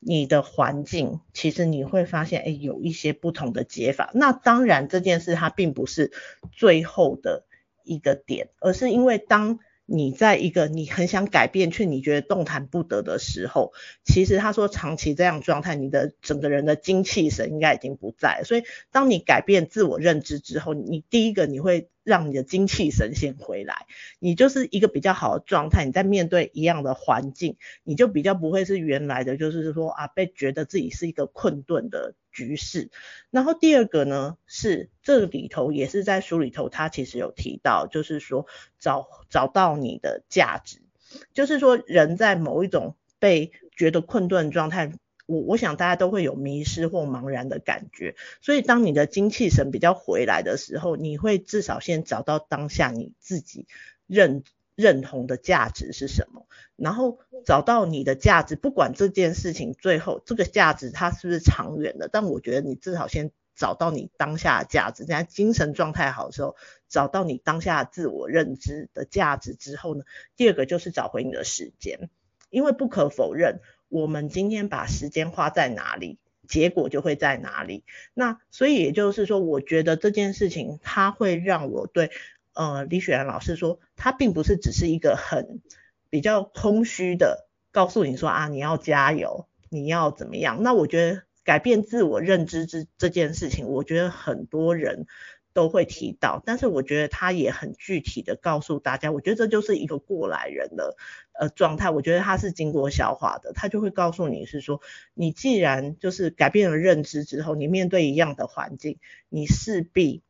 [0.00, 4.10] 你的环境，其实你会发现，哎，有一些不同的解法。
[4.14, 6.10] 那当然这件事它并不是
[6.50, 7.44] 最后的
[7.84, 9.58] 一个点，而是因为当
[9.92, 13.72] 你在一个你很想改变却你觉得动弹不得的时候，
[14.04, 18.42] 其实他说长期这样状态，你的整个人的精气神应该已经不在。
[18.44, 18.62] 所以
[18.92, 23.86] 当你改变自我认知之后，你第一个你会让你的精气神先回来，
[24.20, 25.84] 你就是一个比较好的状态。
[25.84, 32.90] 你在面对一样的环境，你就比较不会是原来的，就是说啊，被觉得自己是一个困顿的局势。
[33.30, 38.46] 然后第二个呢，是这里头也是在书里头，他其实有提到，就是说
[38.78, 40.80] 找找到你的价值，
[41.32, 44.92] 就是说人在某一种被觉得困顿状态。
[45.26, 53.68] 我我想大家都会有迷失或茫然的感觉，所以当你的精气神比较回来的时候，你会至少先找到当下你自己
[54.08, 54.42] 认
[54.74, 56.46] 认同的价值是什么，
[56.76, 66.56] 然后找到你的价值，不管这件事情最后这个价值它是不是长远的，但我觉得你至少先找到你当下价值，在精神状态好的时候，
[66.88, 70.04] 找到你当下自我认知的价值之后呢，
[70.36, 72.08] 第二个就是找回你的时间，
[72.48, 73.60] 因为不可否认。
[73.90, 77.82] 我们今天把时间花在哪里，结果就会在哪里。
[78.14, 82.12] 那所以也就是说，我觉得这件事情它会让我对
[82.60, 85.60] 呃李雪兰老师说，他并不是只是一个很
[86.10, 90.62] 比较空虚的告诉你说啊，你要加油，你要怎么样。
[90.62, 95.06] 那我觉得改变自我认知这这件事情，我觉得很多人。
[95.52, 100.96] 都会提到，但是我觉得他也很具体的告诉大家，我觉得这就是一个过来人的
[101.32, 104.80] 呃状态，我觉得他是经过消化的，他就会告诉你是说，
[105.12, 110.22] 你既然就是改变了认知之后，你面对一样的环境，你势必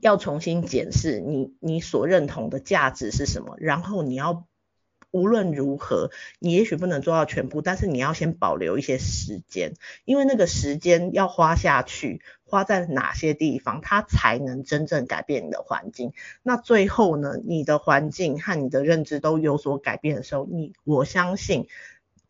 [0.00, 4.46] 要重新检视你你所认同的价值是什么，然后你要。
[5.14, 9.74] 无论如何，你也许不能做到全部，但是你要先保留一些时间，
[10.06, 16.14] 因为那个时间要花下去，花在哪些地方，它才能真正改变你的环境。
[16.42, 21.68] 那最后呢，你的环境和你的认知都有所改变的时候，你我相信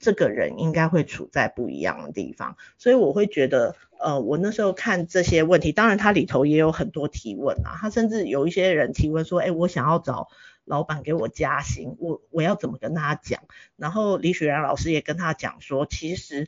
[0.03, 2.59] 这个人应该会处在不一样的地方。
[2.77, 10.29] 所以我会觉得，呃，我那时候看这些问题，当然它里头也有很多提问啊，他甚至有一些人提问说，哎，我想要找。
[10.65, 13.43] 老板给我加薪，我我要怎么跟他讲？
[13.75, 16.47] 然后李雪然老师也跟他讲说，其实，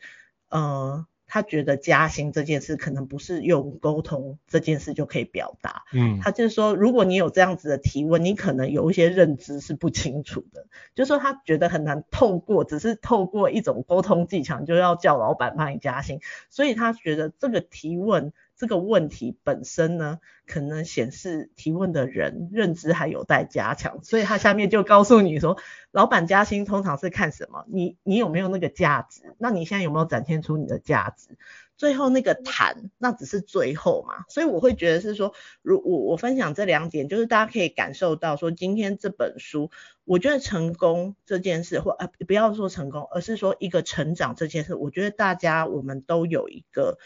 [0.50, 1.04] 呃，
[1.34, 5.82] 他觉得加薪这件事可能不是用沟通这件事就可以表达。
[5.92, 16.20] 嗯，他就是说，如果你有这样子的提问，你可能有一些认知是不清楚的，就是说他觉得很难透过，只是透过一种沟通技巧，就要叫老板帮你加薪，
[16.50, 18.32] 所以他觉得这个提问。
[18.56, 25.58] 这个问题本身呢，可能显示提问的人认知还有待加强，所以他下面就告诉你说，
[25.90, 27.64] 老板加薪通常是看什么？
[27.68, 29.34] 你你有没有那个价值？
[29.38, 31.36] 那你现在有没有展现出你的价值？
[31.76, 34.24] 最后那个谈，那只是最后嘛。
[34.28, 39.72] 所以我会觉得是说，如我我分享这两点，就是大家可以感受到说，今天这本书，
[40.04, 46.98] 我觉得成功这件事，或呃不要说成功，而是说一个成长这件事，我觉得大家我们都有一个。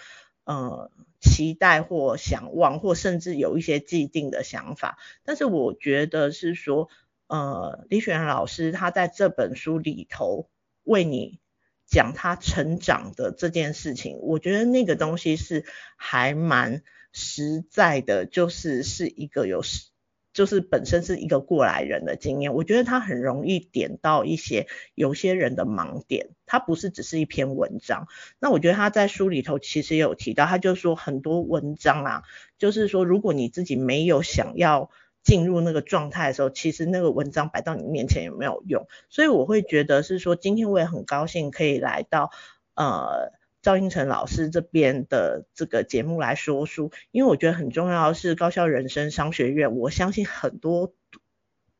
[0.49, 0.90] 呃，
[1.20, 6.88] 期待或想望，或甚至有一些既定的想法，但是我觉得是说，
[7.26, 10.49] 呃，李雪老师他在这本书里头
[10.84, 11.38] 为你
[11.84, 15.66] 讲他成长的这件事情，我觉得那个东西是
[15.99, 16.82] 还蛮
[17.12, 19.90] 实在的，就是是一个有实。
[20.39, 28.07] 就是本身是一个过来人的经验，我觉得他很容易点到一些有些人的盲点，他不是只是一篇文章。
[28.39, 32.22] 那我觉得他在书里头其实也有提到，他就说很多文章啊，
[32.57, 34.91] 就是说如果你自己没有想要
[35.24, 38.86] 进入那个状态的时候，其实那个文章摆到你面前也没有用。
[39.09, 42.30] 所以我会觉得是说，今天我也很高兴可以来到
[42.76, 43.36] 呃。
[43.62, 50.94] 赵英成老师这边的这个节目来说书，因为我觉得很重要的是高校人生商学院，我相信很多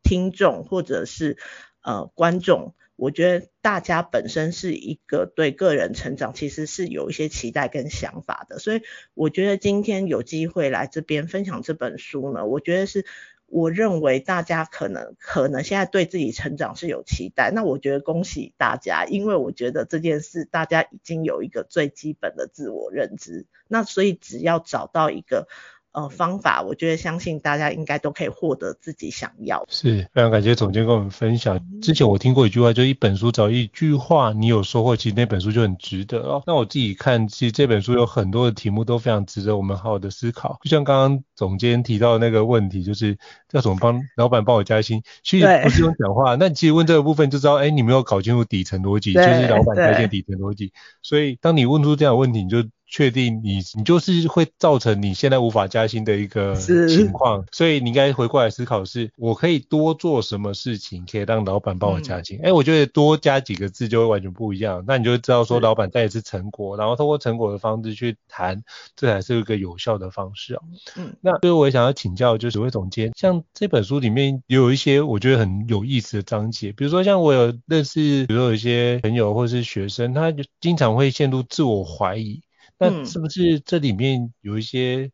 [0.02, 1.38] 听众或者是
[1.82, 8.82] 呃观众，我觉得大家本身是一个对个人成长其实是有一些期待跟想法的，所以
[9.14, 13.04] 我觉得今天有机会来这边分享这本书呢，我觉得是。
[13.49, 25.49] 我认为大家可能可能现在对自己成长是有期待，那我觉得恭喜大家，因为我觉得这件事大家已经有一个最基本的自我认知，那所以只要找到一个。
[25.93, 29.64] 呃，方法，我觉得相信大家应该都可以获得自己想要。
[29.68, 31.59] 是，非常感谢总监跟我们分享。
[31.80, 36.43] 之前我听过一句话，就一本书找一句话，你有收获，其实那本书就很值得哦。
[36.47, 40.59] 那我自己看，其实这本书有很多的题目都非常值得我们好好的思考。
[40.62, 43.16] 就像刚刚总监提到的那个问题，就是
[43.53, 46.34] 要怎么帮老板帮我加薪，其实不是用讲话。
[46.34, 50.72] 那其实问这个部分就知道，哎，你没有搞清楚底层逻辑，就是老板在线底层逻辑。
[51.03, 62.41] 所以当你问出这样的问题，你就确定你你就是会造成你现在无法加薪的一个情况，所以你应该回过来思考是，我可以多做什么事情可以让老板帮我加薪？
[62.43, 68.62] 哎、我觉得多加几个字就会完全不一样，那你就会知道说老板在意是成果，然后通过成果的方式去谈，
[68.97, 70.62] 这才是一个有效的方式啊。
[70.97, 82.43] 嗯，那所以我也想要请教，就是魏总监，像这本书里面也有一些我觉得很有意思的章节，比如说像我有认识，比如说有一些朋友或是学生，他就经常会陷入自我怀疑。
[82.78, 85.10] 那是不是这里面有一些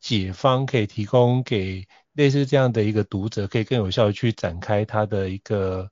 [0.00, 5.90] 解方可以提供给类似这样的一个读者，可以更有效的去展开他的一个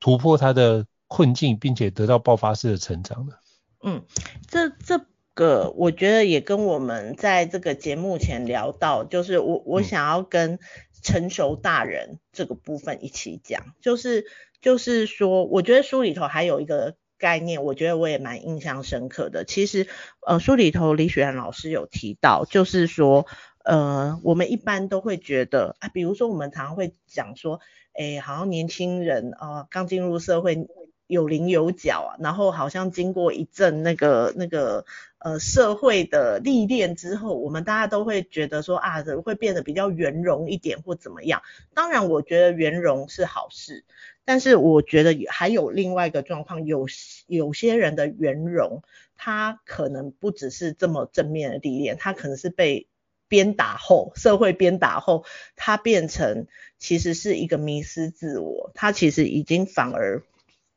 [0.00, 3.34] 突破他的困境，并且得到爆发式的成长呢？
[3.82, 4.04] 嗯，
[4.48, 10.58] 这这个我觉得也跟我们在这个节目前聊到，就是我我想要跟
[11.00, 14.26] 成熟大人这个部分一起讲，就是
[14.60, 16.96] 就是说，我觉得书里头还有一个。
[17.20, 19.44] 概念，我觉得我也蛮印象深刻的。
[19.44, 19.86] 其实，
[20.26, 23.26] 呃，书里头李雪兰老师有提到，就是说，
[23.62, 27.60] 呃，我们一般都会觉得啊，比如说我们常常会讲说，
[27.92, 30.66] 哎，好像年轻人啊，刚进入社会
[31.06, 34.86] 有棱有角啊，然后好像经过一阵那个那个
[35.20, 41.42] 呃社会的历练之后，我们大家都会觉得说啊，会变得比较圆融一点或怎么样。
[41.72, 43.84] 当然，我觉得圆融是好事。
[44.24, 46.86] 但是我觉得还有另外一个状况，有
[47.26, 48.82] 有些人的圆融，
[49.16, 52.86] 他可能不只是这么正面的历练，他可能是被
[53.26, 55.24] 鞭打后，社会鞭打后，
[55.56, 56.46] 他变成
[56.78, 60.22] 其实是一个迷失自我，他其实已经反而，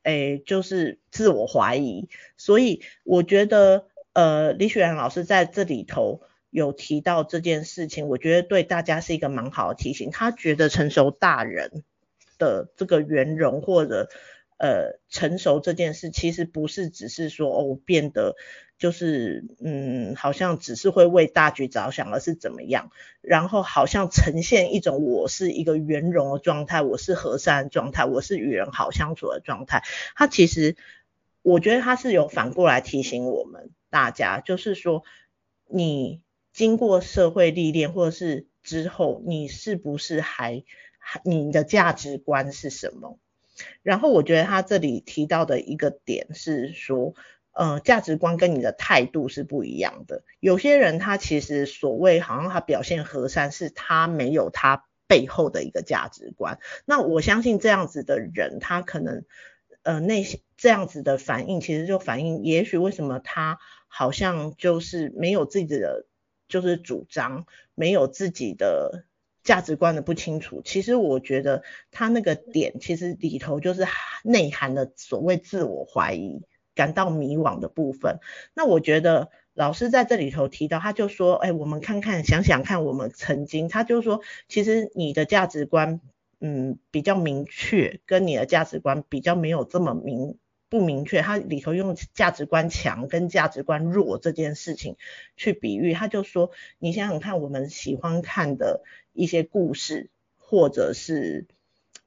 [0.02, 2.08] 诶，就是自我怀疑。
[2.36, 10.10] 所以我觉得，呃，李雪然老师在这里头有提到这件事情，我觉得对大家是一个蛮好的提醒。
[10.10, 11.84] 他觉得成熟大人。
[12.36, 14.10] 的这个圆融或者
[14.58, 18.34] 呃成熟这件事，其实不是只是说哦变得
[18.76, 22.90] 就是嗯好像只是会为大局着想，而是怎么样，
[23.20, 29.84] 然后好像呈现一种我是一个圆融的状态，我是和善的状态，我是与人好相处的状态。
[30.16, 30.74] 他其实
[31.42, 35.04] 我觉得他是有反过来提醒我们大家，就是说
[35.70, 36.20] 你
[36.52, 40.64] 经过社会历练或者是之后，你是不是还
[41.24, 43.20] 你的价值观是什么？
[43.84, 47.14] 然后我觉得他这里提到的一个点是说，
[47.52, 50.24] 呃，价值观跟你的态度是不一样的。
[50.40, 56.58] 有些人他其实所谓好像他表现和善，是他没有他背后的一个价值观。
[56.84, 59.24] 那我相信这样子的人，他可能
[59.84, 63.60] 呃那些这样子的反应，其实就反映也许为什么他
[63.94, 66.06] 好像就是没有自己的
[66.48, 69.04] 就是主张，没有自己的。
[69.44, 73.84] 价值观的不清楚，其实我觉得他那个点其实里头就是
[74.22, 76.40] 内涵的所谓自我怀疑、
[76.74, 78.20] 感到迷惘的部分。
[78.54, 86.00] 那我觉得老师在这里头提到，他就说，哎，我们看看，想想看，我们曾经，他就说，其实你的价值观，
[86.40, 90.38] 嗯，比较明确，跟你的价值观比较没有这么明。
[90.74, 94.96] 不明确，他里头用价值观强跟价值观弱这件事情
[95.36, 96.50] 去比喻，他就说，
[96.80, 101.46] 你想想看，我们喜欢看的一些故事，或者是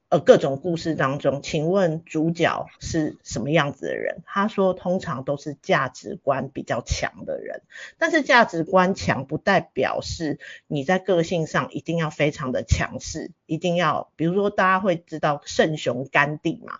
[0.09, 4.22] 呃各种故事当中，请问主角是什么样子的人？
[4.26, 7.61] 他说，通常都是价值观比较强的人，
[7.97, 16.80] 但是价值观强不代表是你在个性上一定要非常的强势，一定要，比如说大家会知道圣雄甘地嘛。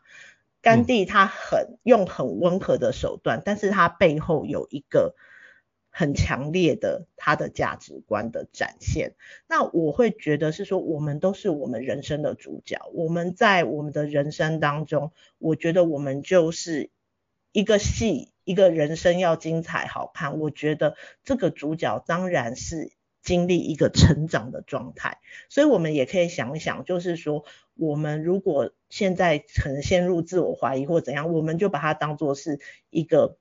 [0.68, 5.16] 甘地他很用很温和的手段，但是他背后有一个
[5.90, 9.16] 很强烈的他的价值观的展现。
[9.48, 12.82] 那我会觉得是说，我们都是我们人生的主角。
[12.94, 16.90] 我们在我们的人生当中，我觉得我们就是
[17.54, 20.38] 一个戏，一个人生要精彩好看。
[20.38, 22.97] 我觉得这个主角当然是。
[23.28, 25.20] 经历一个成长的状态，
[25.50, 27.44] 所以我们也可以想一想，就是说，
[27.76, 33.36] 我们如果现在可能陷入自我怀疑或怎样，我们就把它当做是一个，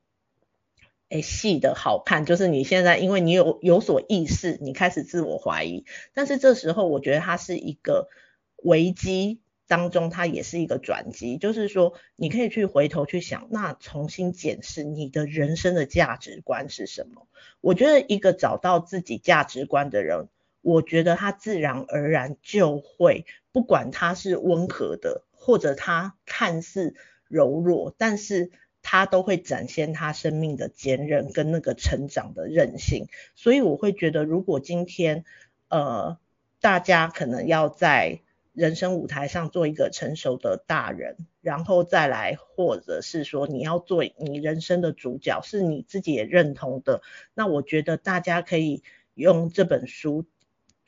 [1.07, 8.09] 诶，戏的好看，就是你现在因为你有有所意识，你开始自我怀疑，但是这时候我觉得它是一个
[8.57, 9.39] 危机。
[9.67, 17.27] 当中，它也是一个转机，就是说，你可以去回头去想，那重新检视你的人生的价值观是什么？
[17.59, 20.29] 我觉得一个找到自己价值观的人，
[20.61, 26.95] 我觉得他自然而然就会，不管他是温和的，或者他看似
[27.27, 28.51] 柔弱，但是
[28.81, 33.07] 他都会展现他生命的坚韧跟那个成长的韧性。
[33.35, 35.25] 所以我会觉得，如果今天，
[35.67, 36.17] 呃，
[36.61, 38.21] 大家可能要在
[38.57, 47.03] 人生舞台上做一个成熟的大人，然后再来，或者是说你要做你人生的主角，是你自己也认同的，
[47.35, 48.81] 那我觉得大家可以
[49.13, 50.25] 用这本书。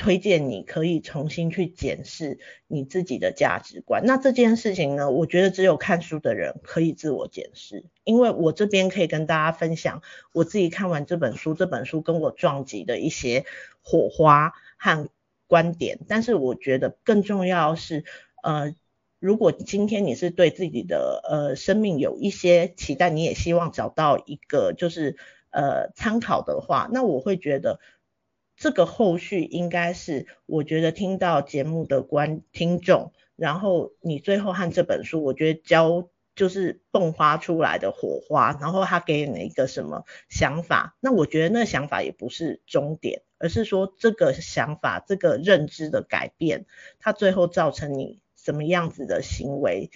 [0.01, 4.05] 推荐你可以重新去检视你自己的价值观。
[4.05, 7.83] 那这件事情呢，我觉得只有看书的人可以自我检视。
[8.05, 10.01] 因为我这边可以跟大家分享
[10.31, 13.43] 我自己看完这本书，这本书跟我撞击的一些
[13.81, 15.09] 火花和
[15.49, 15.99] 观点。
[16.07, 18.05] 但是我觉得更重要是，
[18.41, 18.73] 呃，
[19.19, 25.17] 如果今天你是对自己的呃生命有一些期待，你也希望找到一个就是
[25.49, 27.81] 呃参考的话，那我会觉得。
[28.61, 46.65] 这个后续应该是，我觉得听到节目的观听众，然后你最后和这本书，我觉得交就是迸发出来的火花，然后他给你一个什么想法，那我觉得那想法也不是终点，而是说这个想法、这个认知的改变，
[46.99, 49.89] 它最后造成你什么样子的行为。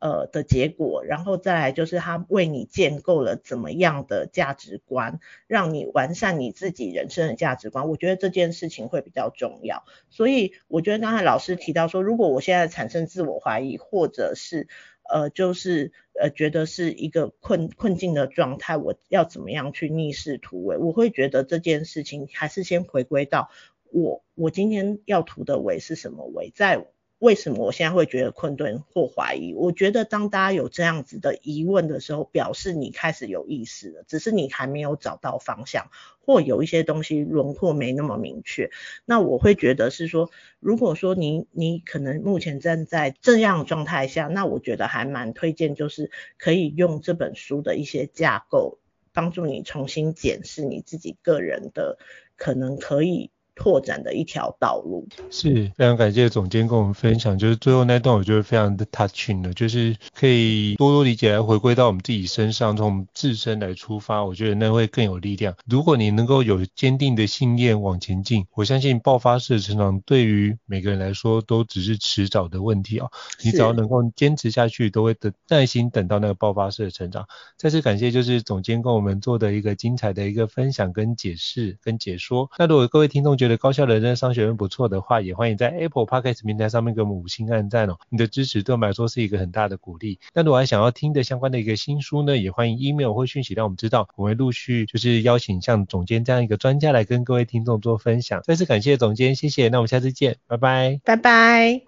[0.00, 7.88] 呃的结果，然后再来就是他为你建构了怎么样的价值观，让你完善你自己人生的价值观。
[7.88, 9.84] 我觉得这件事情会比较重要。
[10.10, 14.68] 所以我觉得刚才老师提到说，如果我现在产生自我怀疑，或者是
[15.08, 20.76] 呃就是呃觉得是一个困困境的状态，我要怎么样去逆势突围？
[20.76, 23.50] 我会觉得这件事情还是先回归到
[23.90, 26.86] 我我今天要图的围是什么围，在。
[27.24, 29.54] 为什么我现在会觉得困顿或怀疑？
[29.54, 38.70] 我觉得当大家有这样子的疑问的时候，表示你开始有意识了，只是你还没有找到方向，或有一些东西轮廓没那么明确。
[39.06, 48.78] 那我会觉得是说，如果说你你可能目前正在这样状态下，那我觉得还蛮推荐，就是可以用这本书的一些架构，
[49.14, 51.96] 帮助你重新检视你自己个人的
[52.36, 53.30] 可能可以。
[53.54, 65.54] 拓展的一条道路，是非常感谢总监跟我们分享，就是最后那段我觉得非常的 touching 的，就是可以多多理解来回归到我们自己身上，从自身来出发，我觉得那会更有力量。
[65.66, 73.10] 如果你能够有坚定的信念往前进，我相信爆发式的成长对于每个人来说都只是迟早的问题啊、哦。
[73.44, 77.26] 你只要能够坚持下去，都会等耐心等到那个爆发式的成长。
[77.56, 82.50] 再次感谢就是总监跟我们做的一个精彩的一个分享跟解释跟解说。
[82.58, 87.96] 那如果各位听众觉得高效人生商学院不错的话，也欢迎在 Apple Podcast 平台上面给我们五星按赞哦。
[88.10, 90.18] 你的支持对我们来说是一个很大的鼓励。
[90.34, 98.40] 那如果还想要听的相关的一个新书呢，也欢迎 email 或讯息让我们知道，我们会陆续就是邀请像总监这样一个专家来跟各位听众做分享。
[98.44, 99.68] 再次感谢总监，谢谢。
[99.68, 101.80] 那我们下次见，拜拜，拜拜。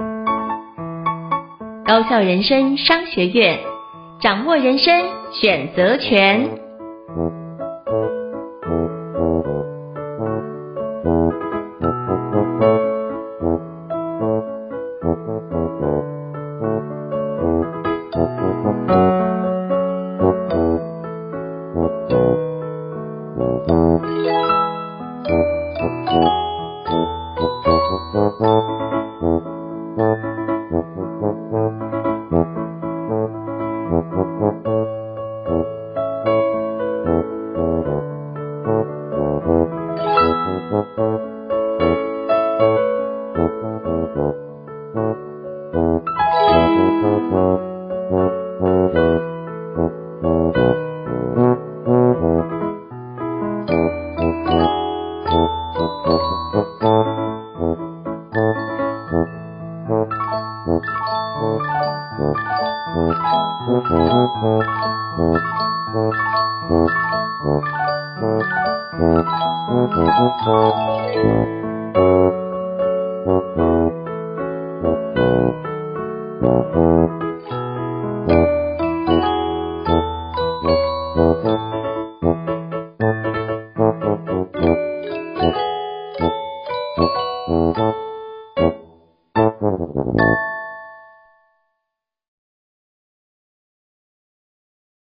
[1.86, 3.58] 高效人生商学院，
[4.20, 4.92] 掌握人生
[5.40, 6.65] 选择权。